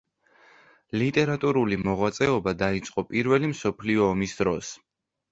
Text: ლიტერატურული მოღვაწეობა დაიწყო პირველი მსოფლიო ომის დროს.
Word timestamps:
ლიტერატურული 0.99 1.77
მოღვაწეობა 1.81 2.53
დაიწყო 2.61 3.03
პირველი 3.11 3.49
მსოფლიო 3.51 4.07
ომის 4.15 4.33
დროს. 4.41 4.71